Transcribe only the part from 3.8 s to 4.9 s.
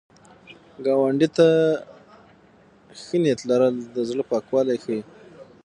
د زړه پاکوالی